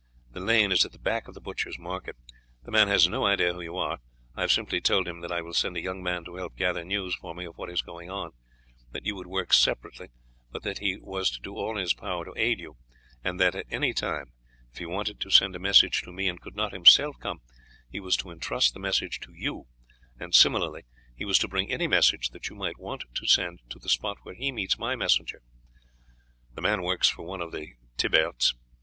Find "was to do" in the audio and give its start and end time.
10.97-11.53